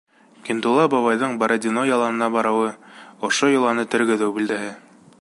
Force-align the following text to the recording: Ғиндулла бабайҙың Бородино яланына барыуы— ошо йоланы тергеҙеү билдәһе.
Ғиндулла 0.45 0.85
бабайҙың 0.93 1.35
Бородино 1.43 1.85
яланына 1.89 2.31
барыуы— 2.39 2.73
ошо 3.31 3.55
йоланы 3.59 3.87
тергеҙеү 3.95 4.35
билдәһе. 4.41 4.77